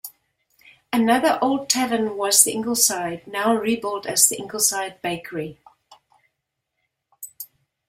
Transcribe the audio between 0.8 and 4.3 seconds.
Another old tavern was the Ingleside, now rebuilt as